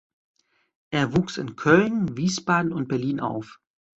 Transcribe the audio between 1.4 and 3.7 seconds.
Köln, Wiesbaden und Berlin auf.